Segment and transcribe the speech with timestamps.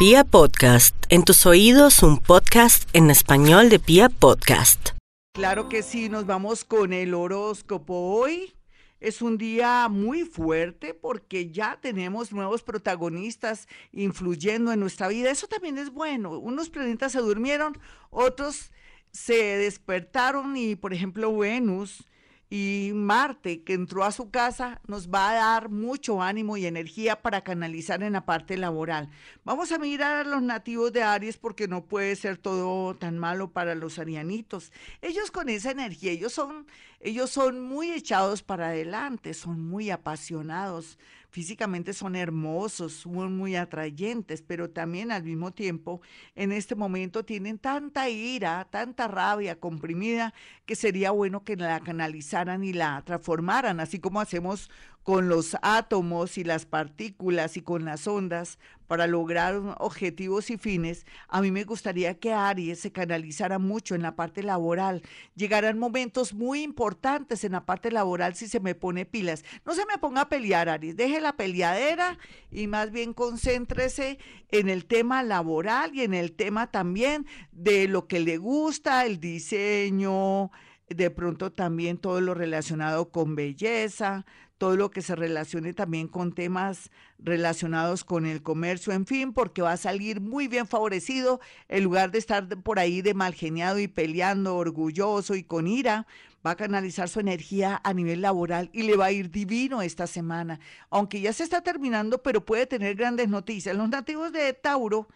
[0.00, 4.92] Pia Podcast, en tus oídos un podcast en español de Pia Podcast.
[5.34, 8.54] Claro que sí, nos vamos con el horóscopo hoy.
[8.98, 15.30] Es un día muy fuerte porque ya tenemos nuevos protagonistas influyendo en nuestra vida.
[15.30, 16.38] Eso también es bueno.
[16.38, 17.78] Unos planetas se durmieron,
[18.08, 18.72] otros
[19.12, 22.08] se despertaron y, por ejemplo, Venus
[22.52, 27.22] y Marte, que entró a su casa, nos va a dar mucho ánimo y energía
[27.22, 29.08] para canalizar en la parte laboral.
[29.44, 33.52] Vamos a mirar a los nativos de Aries porque no puede ser todo tan malo
[33.52, 34.72] para los arianitos.
[35.00, 36.66] Ellos con esa energía, ellos son,
[36.98, 40.98] ellos son muy echados para adelante, son muy apasionados
[41.30, 46.00] físicamente son hermosos, son muy atrayentes, pero también al mismo tiempo
[46.34, 50.34] en este momento tienen tanta ira, tanta rabia comprimida
[50.66, 54.70] que sería bueno que la canalizaran y la transformaran, así como hacemos
[55.02, 61.06] con los átomos y las partículas y con las ondas para lograr objetivos y fines,
[61.28, 65.02] a mí me gustaría que Aries se canalizara mucho en la parte laboral.
[65.36, 69.44] Llegarán momentos muy importantes en la parte laboral si se me pone pilas.
[69.64, 72.18] No se me ponga a pelear, Aries, deje la peleadera
[72.50, 74.18] y más bien concéntrese
[74.50, 79.20] en el tema laboral y en el tema también de lo que le gusta, el
[79.20, 80.50] diseño,
[80.90, 84.26] de pronto también todo lo relacionado con belleza,
[84.58, 89.62] todo lo que se relacione también con temas relacionados con el comercio, en fin, porque
[89.62, 93.78] va a salir muy bien favorecido en lugar de estar por ahí de mal geniado
[93.78, 96.06] y peleando, orgulloso y con ira.
[96.44, 100.06] Va a canalizar su energía a nivel laboral y le va a ir divino esta
[100.06, 103.76] semana, aunque ya se está terminando, pero puede tener grandes noticias.
[103.76, 105.08] Los nativos de Tauro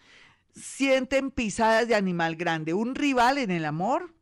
[0.55, 4.14] sienten pisadas de animal grande, un rival en el amor,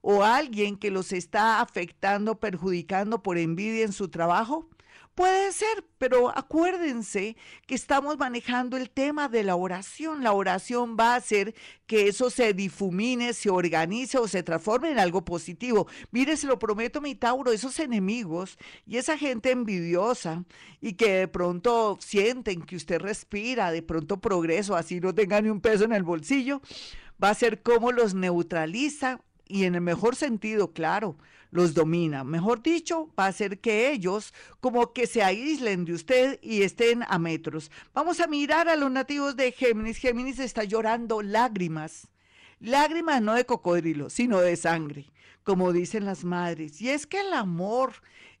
[0.00, 4.68] o alguien que los está afectando, perjudicando por envidia en su trabajo?
[5.20, 10.22] Puede ser, pero acuérdense que estamos manejando el tema de la oración.
[10.22, 11.54] La oración va a hacer
[11.86, 15.88] que eso se difumine, se organice o se transforme en algo positivo.
[16.10, 20.44] Mire, se lo prometo, mi Tauro, esos enemigos y esa gente envidiosa
[20.80, 25.50] y que de pronto sienten que usted respira, de pronto progreso, así no tenga ni
[25.50, 26.62] un peso en el bolsillo,
[27.22, 29.20] va a ser como los neutraliza
[29.50, 31.16] y en el mejor sentido, claro,
[31.50, 32.24] los domina.
[32.24, 37.02] Mejor dicho, va a hacer que ellos como que se aíslen de usted y estén
[37.08, 37.70] a metros.
[37.92, 39.98] Vamos a mirar a los nativos de Géminis.
[39.98, 42.08] Géminis está llorando lágrimas.
[42.60, 45.10] Lágrimas no de cocodrilo, sino de sangre,
[45.42, 46.80] como dicen las madres.
[46.80, 47.94] Y es que el amor,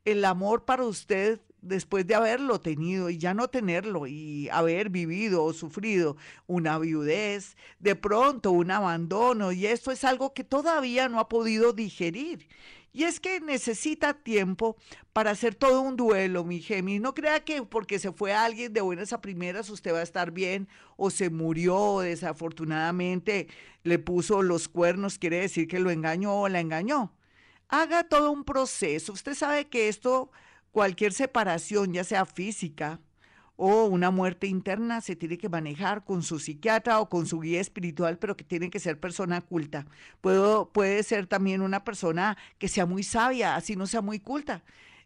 [0.04, 5.44] el amor para usted después de haberlo tenido y ya no tenerlo y haber vivido
[5.44, 6.16] o sufrido
[6.46, 11.72] una viudez, de pronto un abandono y esto es algo que todavía no ha podido
[11.72, 12.46] digerir.
[12.92, 14.76] Y es que necesita tiempo
[15.12, 16.98] para hacer todo un duelo, mi Gemi.
[16.98, 20.32] No crea que porque se fue alguien de buenas a primeras usted va a estar
[20.32, 23.46] bien o se murió o desafortunadamente
[23.84, 27.12] le puso los cuernos, quiere decir que lo engañó o la engañó.
[27.68, 29.12] Haga todo un proceso.
[29.12, 30.32] Usted sabe que esto
[30.72, 33.00] Cualquier separación, ya sea física
[33.56, 37.60] o una muerte interna, se tiene que manejar con su psiquiatra o con su guía
[37.60, 39.86] espiritual, pero que tiene que ser persona culta.
[40.22, 44.62] Puedo, puede ser también una persona que sea muy sabia, así no sea muy culta,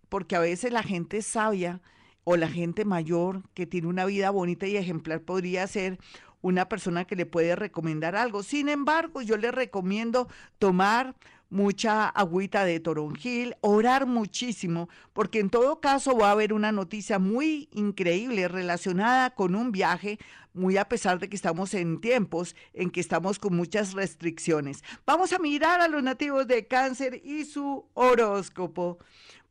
[0.09, 1.81] porque a veces la gente sabia
[2.23, 5.99] o la gente mayor que tiene una vida bonita y ejemplar podría ser
[6.41, 8.43] una persona que le puede recomendar algo.
[8.43, 11.15] Sin embargo, yo le recomiendo tomar
[11.50, 17.19] mucha agüita de toronjil, orar muchísimo, porque en todo caso va a haber una noticia
[17.19, 20.19] muy increíble relacionada con un viaje,
[20.53, 24.82] muy a pesar de que estamos en tiempos en que estamos con muchas restricciones.
[25.06, 28.99] Vamos a mirar a los nativos de cáncer y su horóscopo.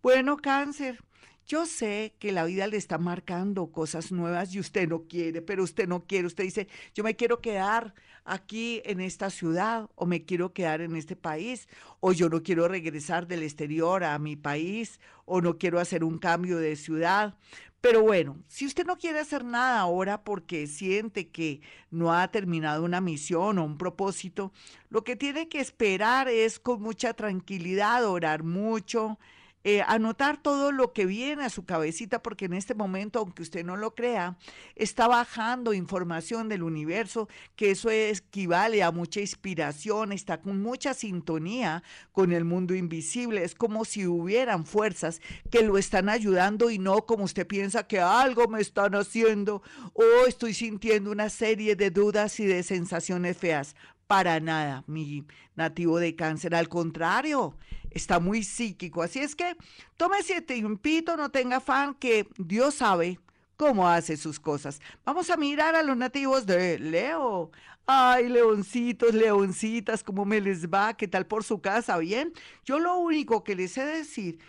[0.01, 1.03] Bueno, cáncer.
[1.45, 5.63] Yo sé que la vida le está marcando cosas nuevas y usted no quiere, pero
[5.63, 6.27] usted no quiere.
[6.27, 7.93] Usted dice, yo me quiero quedar
[8.23, 11.67] aquí en esta ciudad o me quiero quedar en este país
[11.99, 16.17] o yo no quiero regresar del exterior a mi país o no quiero hacer un
[16.17, 17.35] cambio de ciudad.
[17.81, 21.59] Pero bueno, si usted no quiere hacer nada ahora porque siente que
[21.91, 24.53] no ha terminado una misión o un propósito,
[24.89, 29.19] lo que tiene que esperar es con mucha tranquilidad, orar mucho,
[29.63, 33.63] eh, anotar todo lo que viene a su cabecita, porque en este momento, aunque usted
[33.63, 34.37] no lo crea,
[34.75, 41.83] está bajando información del universo, que eso equivale a mucha inspiración, está con mucha sintonía
[42.11, 43.43] con el mundo invisible.
[43.43, 47.99] Es como si hubieran fuerzas que lo están ayudando y no como usted piensa que
[47.99, 49.61] algo me están haciendo
[49.93, 53.75] o estoy sintiendo una serie de dudas y de sensaciones feas
[54.07, 56.55] para nada, mi nativo de cáncer.
[56.55, 57.57] Al contrario,
[57.91, 59.01] está muy psíquico.
[59.01, 59.55] Así es que
[59.97, 63.19] tome ese tiempito, no tenga afán, que Dios sabe
[63.57, 64.81] cómo hace sus cosas.
[65.05, 67.51] Vamos a mirar a los nativos de Leo.
[67.85, 70.93] Ay, leoncitos, leoncitas, ¿cómo me les va?
[70.93, 71.97] ¿Qué tal por su casa?
[71.97, 72.31] ¿Bien?
[72.63, 74.39] Yo lo único que les he de decir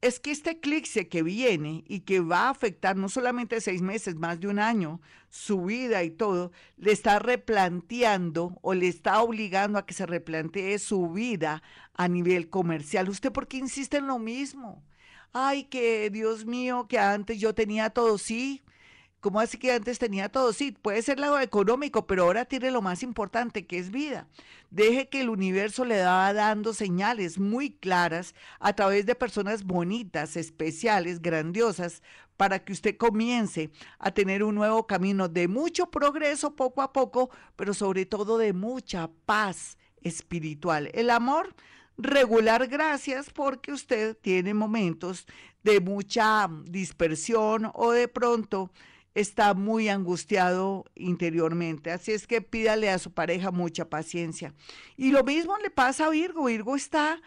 [0.00, 4.14] es que este eclipse que viene y que va a afectar no solamente seis meses,
[4.16, 9.78] más de un año, su vida y todo, le está replanteando o le está obligando
[9.78, 11.62] a que se replantee su vida
[11.94, 13.10] a nivel comercial.
[13.10, 14.82] ¿Usted por qué insiste en lo mismo?
[15.32, 18.62] Ay, que Dios mío, que antes yo tenía todo, sí,
[19.20, 20.54] ¿Cómo así que antes tenía todo?
[20.54, 24.26] Sí, puede ser lado económico, pero ahora tiene lo más importante, que es vida.
[24.70, 30.36] Deje que el universo le va dando señales muy claras a través de personas bonitas,
[30.36, 32.02] especiales, grandiosas,
[32.38, 37.28] para que usted comience a tener un nuevo camino de mucho progreso poco a poco,
[37.56, 40.90] pero sobre todo de mucha paz espiritual.
[40.94, 41.54] El amor
[41.98, 45.26] regular, gracias, porque usted tiene momentos
[45.62, 48.70] de mucha dispersión o de pronto
[49.14, 51.90] está muy angustiado interiormente.
[51.90, 54.54] Así es que pídale a su pareja mucha paciencia.
[54.96, 56.44] Y lo mismo le pasa a Virgo.
[56.44, 57.20] Virgo está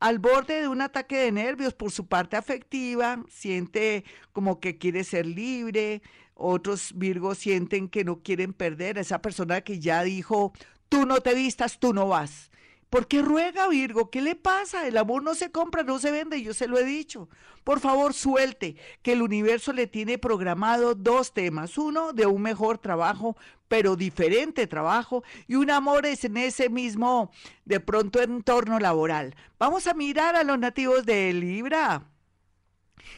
[0.00, 5.04] al borde de un ataque de nervios por su parte afectiva, siente como que quiere
[5.04, 6.02] ser libre,
[6.34, 10.52] otros Virgos sienten que no quieren perder a esa persona que ya dijo,
[10.88, 12.50] tú no te vistas, tú no vas.
[12.90, 14.10] ¿Por qué ruega Virgo?
[14.10, 14.86] ¿Qué le pasa?
[14.86, 17.28] El amor no se compra, no se vende, yo se lo he dicho.
[17.64, 21.78] Por favor, suelte que el universo le tiene programado dos temas.
[21.78, 23.36] Uno, de un mejor trabajo,
[23.66, 27.32] pero diferente trabajo, y un amor es en ese mismo,
[27.64, 29.34] de pronto, entorno laboral.
[29.58, 32.08] Vamos a mirar a los nativos de Libra.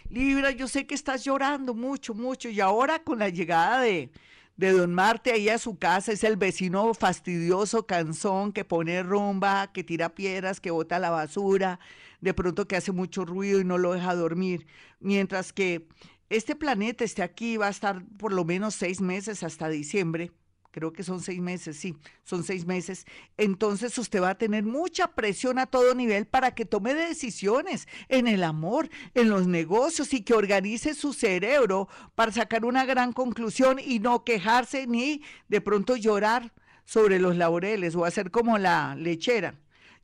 [0.09, 4.11] Libra, yo sé que estás llorando mucho, mucho, y ahora con la llegada de,
[4.59, 9.73] de Don Marte ahí a su casa es el vecino fastidioso, cansón, que pone rumba,
[9.73, 11.79] que tira piedras, que bota la basura,
[12.21, 14.67] de pronto que hace mucho ruido y no lo deja dormir.
[14.99, 15.87] Mientras que
[16.29, 20.33] este planeta esté aquí, va a estar por lo menos seis meses hasta diciembre,
[20.79, 23.05] creo que son seis meses, sí, son seis meses,
[23.37, 28.29] entonces usted va a tener mucha presión a todo nivel para que tome decisiones en
[28.29, 33.79] el amor, en los negocios y que organice su cerebro para sacar una gran conclusión
[33.85, 36.53] y no quejarse ni de pronto llorar
[36.85, 39.55] sobre los laureles o hacer como la lechera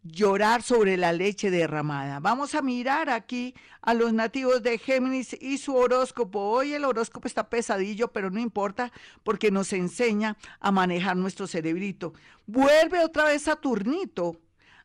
[0.05, 2.21] llorar sobre la leche derramada.
[2.21, 6.41] Vamos a mirar aquí a los nativos de Géminis y su horóscopo.
[6.41, 8.93] Hoy el horóscopo está pesadillo, pero no importa
[9.23, 12.13] porque nos enseña a manejar nuestro cerebrito.
[12.47, 14.37] Vuelve otra vez Saturnito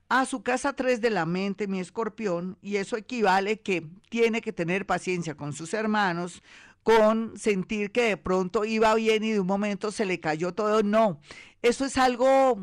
[0.07, 4.53] a su casa 3 de la mente, mi escorpión, y eso equivale que tiene que
[4.53, 6.41] tener paciencia con sus hermanos,
[6.81, 10.81] con sentir que de pronto iba bien y de un momento se le cayó todo.
[10.81, 11.19] No,
[11.61, 12.57] eso es algo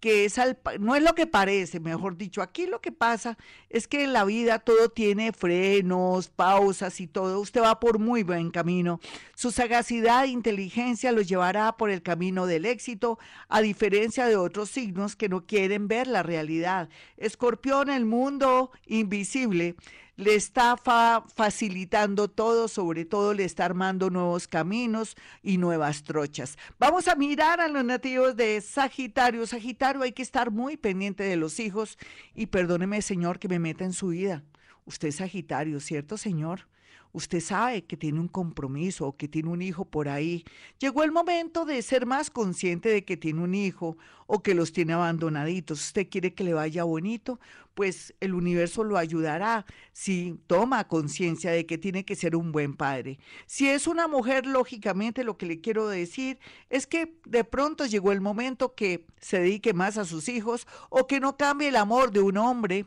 [0.00, 0.38] que es
[0.78, 3.36] no es lo que parece, mejor dicho, aquí lo que pasa
[3.68, 8.22] es que en la vida todo tiene frenos, pausas y todo, usted va por muy
[8.22, 9.00] buen camino.
[9.34, 13.18] Su sagacidad e inteligencia lo llevará por el camino del éxito,
[13.48, 16.88] a diferencia de otros signos que no quieren ver la realidad.
[17.16, 19.74] Escorpión, el mundo invisible
[20.18, 26.58] le está facilitando todo, sobre todo le está armando nuevos caminos y nuevas trochas.
[26.78, 29.46] Vamos a mirar a los nativos de Sagitario.
[29.46, 31.96] Sagitario hay que estar muy pendiente de los hijos
[32.34, 34.42] y perdóneme, Señor, que me meta en su vida.
[34.86, 36.66] Usted es Sagitario, ¿cierto, Señor?
[37.12, 40.44] Usted sabe que tiene un compromiso o que tiene un hijo por ahí.
[40.78, 43.96] Llegó el momento de ser más consciente de que tiene un hijo
[44.26, 45.80] o que los tiene abandonaditos.
[45.80, 47.40] Usted quiere que le vaya bonito,
[47.74, 52.74] pues el universo lo ayudará si toma conciencia de que tiene que ser un buen
[52.74, 53.18] padre.
[53.46, 56.38] Si es una mujer, lógicamente lo que le quiero decir
[56.70, 61.06] es que de pronto llegó el momento que se dedique más a sus hijos o
[61.06, 62.86] que no cambie el amor de un hombre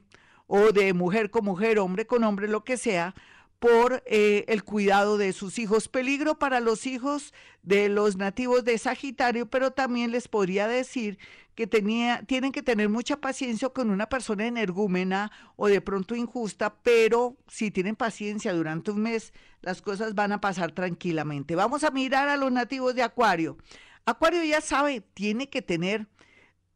[0.53, 3.15] o de mujer con mujer, hombre con hombre, lo que sea,
[3.61, 5.87] por eh, el cuidado de sus hijos.
[5.87, 11.19] Peligro para los hijos de los nativos de Sagitario, pero también les podría decir
[11.53, 16.73] que tenía, tienen que tener mucha paciencia con una persona energúmena o de pronto injusta,
[16.81, 21.53] pero si tienen paciencia durante un mes, las cosas van a pasar tranquilamente.
[21.53, 23.59] Vamos a mirar a los nativos de Acuario.
[24.05, 26.07] Acuario ya sabe, tiene que tener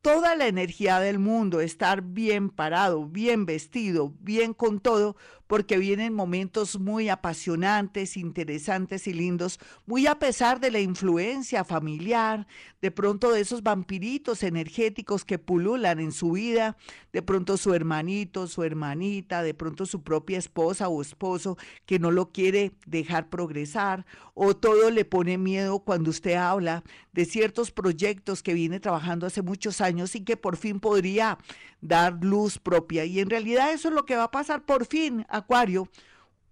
[0.05, 5.15] toda la energía del mundo, estar bien parado, bien vestido, bien con todo,
[5.47, 12.47] porque vienen momentos muy apasionantes, interesantes y lindos, muy a pesar de la influencia familiar,
[12.81, 16.77] de pronto de esos vampiritos energéticos que pululan en su vida,
[17.12, 22.12] de pronto su hermanito, su hermanita, de pronto su propia esposa o esposo que no
[22.12, 28.43] lo quiere dejar progresar, o todo le pone miedo cuando usted habla de ciertos proyectos
[28.43, 31.38] que viene trabajando hace muchos años y que por fin podría
[31.82, 33.06] dar luz propia.
[33.06, 35.90] Y en realidad eso es lo que va a pasar por fin, Acuario.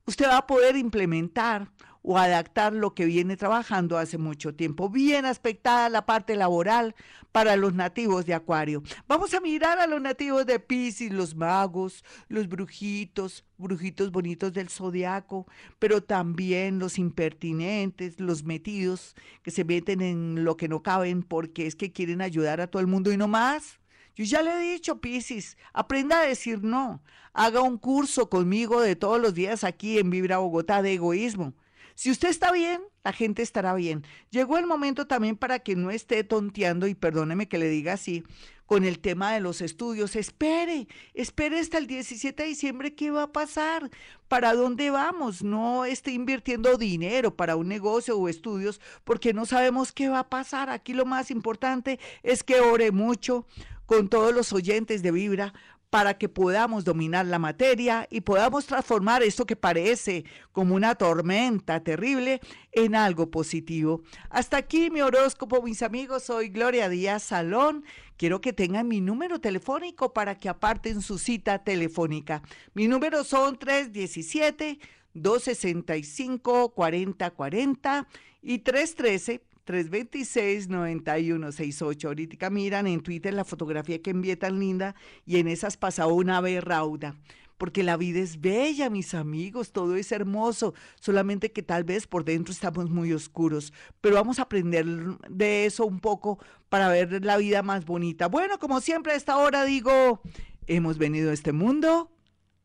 [0.05, 1.69] Usted va a poder implementar
[2.03, 4.89] o adaptar lo que viene trabajando hace mucho tiempo.
[4.89, 6.95] Bien aspectada la parte laboral
[7.31, 8.83] para los nativos de Acuario.
[9.07, 14.69] Vamos a mirar a los nativos de Pisces, los magos, los brujitos, brujitos bonitos del
[14.69, 15.47] zodiaco,
[15.79, 21.65] pero también los impertinentes, los metidos que se meten en lo que no caben porque
[21.65, 23.79] es que quieren ayudar a todo el mundo y no más.
[24.15, 27.01] Yo ya le he dicho, Piscis, aprenda a decir no.
[27.33, 31.55] Haga un curso conmigo de todos los días aquí en Vibra Bogotá de egoísmo.
[31.95, 34.03] Si usted está bien, la gente estará bien.
[34.29, 38.23] Llegó el momento también para que no esté tonteando, y perdóneme que le diga así,
[38.65, 40.15] con el tema de los estudios.
[40.15, 43.91] Espere, espere hasta el 17 de diciembre qué va a pasar,
[44.27, 45.43] para dónde vamos.
[45.43, 50.29] No esté invirtiendo dinero para un negocio o estudios porque no sabemos qué va a
[50.29, 50.69] pasar.
[50.69, 53.45] Aquí lo más importante es que ore mucho
[53.85, 55.53] con todos los oyentes de Vibra
[55.93, 61.83] para que podamos dominar la materia y podamos transformar esto que parece como una tormenta
[61.83, 64.01] terrible en algo positivo.
[64.31, 66.23] Hasta aquí mi horóscopo, mis amigos.
[66.23, 67.85] Soy Gloria Díaz Salón.
[68.17, 72.41] Quiero que tengan mi número telefónico para que aparten su cita telefónica.
[72.73, 74.79] Mi número son 317
[75.13, 78.07] 265 4040
[78.41, 82.05] y 313 326-9168.
[82.05, 86.37] Ahorita miran en Twitter la fotografía que envié tan linda y en esas pasaba una
[86.37, 87.15] ave rauda.
[87.57, 92.25] Porque la vida es bella, mis amigos, todo es hermoso, solamente que tal vez por
[92.25, 93.71] dentro estamos muy oscuros.
[94.01, 94.85] Pero vamos a aprender
[95.29, 96.39] de eso un poco
[96.69, 98.27] para ver la vida más bonita.
[98.27, 100.21] Bueno, como siempre a esta hora digo,
[100.67, 102.11] hemos venido a este mundo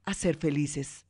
[0.05, 1.08] a ser felices.